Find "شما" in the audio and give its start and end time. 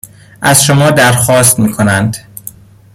0.65-0.91